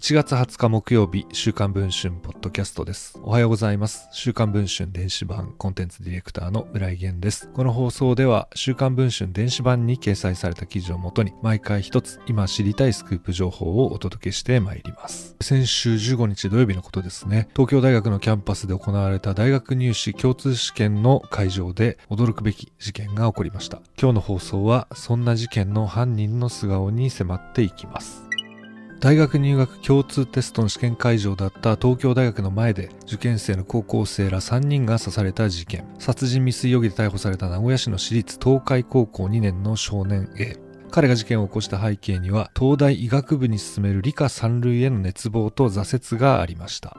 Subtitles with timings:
[0.00, 3.20] 1月20日木曜日、週刊文春ポッドキャストです。
[3.22, 4.08] おはようございます。
[4.12, 7.50] 週刊文春電子版コンテンツディレクターの村井源です。
[7.52, 15.36] この放送では、週刊文春電子版に掲載された記事をもとに、毎回一つ今知りたいスクープ情報をお届けしてまいります。
[15.42, 17.50] 先週15日土曜日のことですね。
[17.52, 23.82] 東京大学のキャンパスで行われた大学入試共通試験の会場で驚くべき事件が起こりました。
[24.00, 28.29] 今日の放送は、そんな事件の犯人の素顔に迫っていきます。
[29.00, 35.86] 大学入学共通テストの試験会場だった東京大学の前で受験生の高校生ら3人が刺された事件。
[35.98, 40.58] 殺人未遂容疑で逮捕された名古屋市の私立東海高校2年の少年 A
[40.90, 41.40] 彼が事件。
[41.40, 46.94] を起こした背景には東大医学部に進める理科三類への熱望と挫折がありました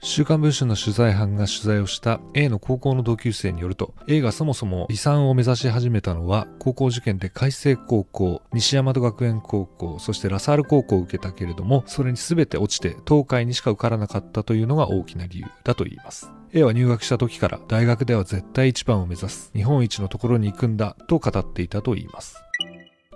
[0.00, 16.30] 週刊文春の取材班が取材をした A の高校の同級生によると A がそもそも離散を目指し始めたのは高校受験で海星高校西大和学園高校そしてラサール高校を受けたけれどもそれに全て落ちて東海にしか受からなかったというのが大きな理由だと言います。
[16.52, 22.42] A は入学した時から大学では絶対一番を目指す日本一のところに行くんだと語っていたと言います。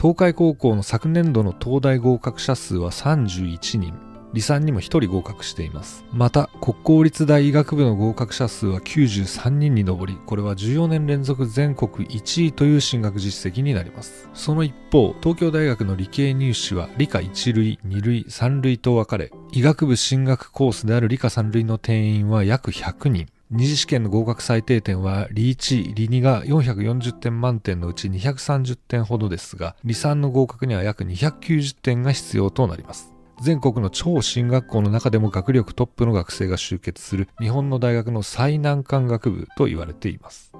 [0.00, 4.15] 東海高校の昨年度の東大合格者数は31人。
[4.36, 6.04] 理算にも1人合格しています。
[6.12, 14.28] また国公立大医学部の合格者数は93人に上りこれは14年連続全国1位という進学実績になります。
[14.34, 23.26] その一方東京大学の理系入試は理科1類2類3類と分かれ医学部進学コースである理科3類の定員は約100人。
[23.50, 33.15] 二次試験の合格最低点は、理1、理2が440点満点のうち230点ほどですが、理3の合格には約290点が必要となります。
[33.40, 40.52] 全国の超進学校の中でも学力トップの学生が集結する日本の大学の最難関学部と言われています。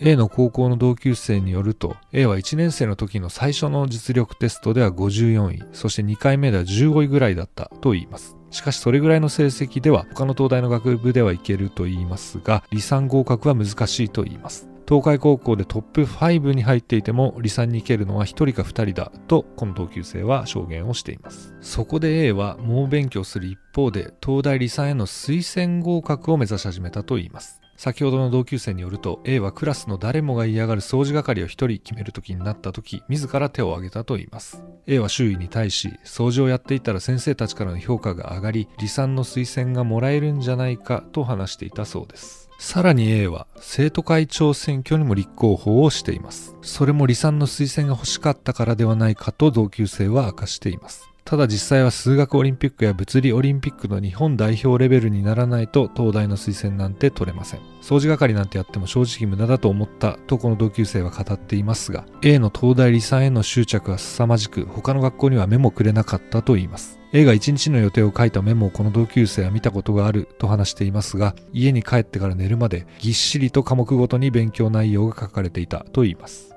[0.00, 14.68] A の高校の同級生によると A は1年生の時の最初の実力テストでは54位そして2回目では15位ぐらいだったと言いますしかしそれぐらいの成績では他の東大の学部ではいけると言いますが理算合格は難しいと言います。
[14.86, 21.54] 東海高校でトップ5に入っていても離散に行けるのは1人か2人だとこの同級生は証言をしています。
[21.62, 27.63] そこで A は猛勉強する一方で東大離散への推薦合格を目指し始めたといいます。
[27.76, 46.56] 先ほどの同級生によると A はクラスの誰もが嫌がる掃除係を1人決める時になった時自ら手を挙げたといいます A は周囲に対し掃除をやっていたら先生たちからの評価が上がり離散の推薦がもらえるんじゃないかと話していたそうですさらに A は生徒会長選挙にも立候補をしています。
[46.62, 51.13] それも離散の推薦が欲しかったからではないかと同級生は明かしています。
[51.24, 57.60] ただ実際は数学オリンピックや物理オリンピックの日本代表レベルにならないと東大の推薦なんて取れません。
[57.80, 66.98] 掃除係なんてやっても正直無駄だと思ったとこの同級生は語っていますが、A の東大離散への執着は凄まじく他の学校には目もくれなかったと言います。
[67.14, 76.53] A が1日の予定を書いたメモをこの同級生は見たことがあると話していますが、家に帰ってから寝るまでぎっしりと科目ごとに勉強内容が書かれていたと言います。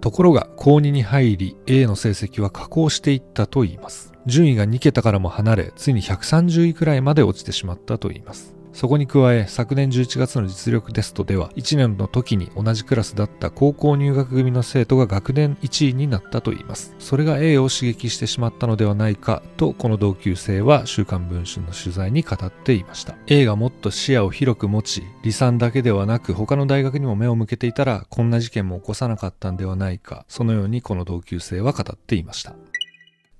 [0.00, 4.12] ところが、高2に入り、A の成績は下降していったといいます。
[4.26, 8.59] 順位が2桁からも離れ、ついに130位くらいまで落ちてしまったといいます。
[8.72, 16.94] そこに加え、昨年11月の実力テストでは、1年の時に同じクラスだった高校入学組の生徒が学年1位になったと言います。
[16.98, 23.16] それが A を刺激してしまったのではないかと、この同級生は週刊文春の取材に語っていました。
[23.26, 32.54] A がもっと視野を広く持ち、離散だけではなく他の大学にも目を向けていたら、こんな事件も起こさなかったんではないか、そのようにこの同級生は語っていました。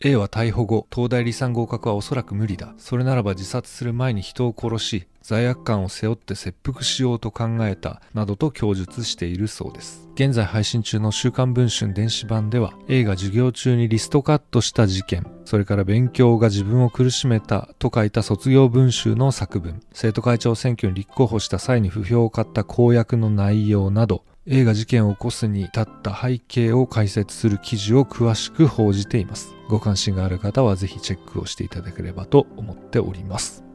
[0.02, 2.72] A は逮捕後、東大離散合格はおそらく無理だ。
[2.78, 10.08] それならば自殺する前に人を殺し、罪悪感を背負って切腹しようと考えた、などと供述しているそうです。
[10.14, 29.54] 現在配信中の週刊文春電子版では、A が授業中にリストカットした事件、それから勉強が自分を苦しめたと書いた卒業文集の作文、生徒会長選挙に立候補した際に不評を買った公約の内容など、映画事件を起こすに至った背景を解説する記事を詳しく報じています。
[29.68, 33.69] ご関心がある方はぜひチェックをしていただければと思っております。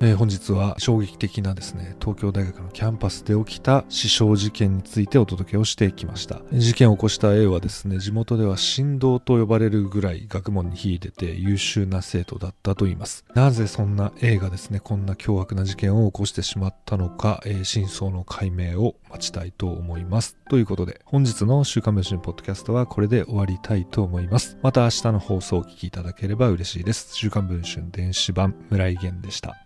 [0.00, 6.42] えー、本日は衝撃的なですね、東京大学のキャンパスで起きた死傷事件についてお届けをしてきました。
[6.52, 13.24] 事件を起こした A はですね、地元では神道と呼ばれるぐらい学問に秀でて優秀な生徒だったと言います。
[13.34, 20.36] なぜそんな A がですね、こんな凶悪な事件を起こしてしまったのか、えー、真相の解明を待ちたいと思います。
[20.50, 24.58] ということで、本日の週刊文春ポッドキャストはこれで終わりたいと思います。
[24.62, 27.14] また明日の放送をお聞きいただければ嬉しいです。
[27.14, 29.65] 週刊文春電子版村井源でした。